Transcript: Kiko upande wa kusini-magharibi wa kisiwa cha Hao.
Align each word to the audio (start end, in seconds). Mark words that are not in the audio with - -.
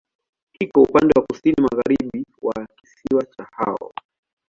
Kiko 0.53 0.81
upande 0.81 1.13
wa 1.15 1.25
kusini-magharibi 1.25 2.25
wa 2.41 2.67
kisiwa 2.75 3.25
cha 3.25 3.43
Hao. 3.51 3.93